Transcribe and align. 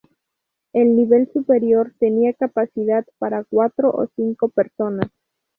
El 0.73 0.95
nivel 0.95 1.29
superior 1.31 1.93
tenía 1.99 2.33
capacidad 2.33 3.05
para 3.19 3.43
cuatro 3.43 3.91
o 3.91 4.07
cinco 4.15 4.49
personas. 4.49 5.11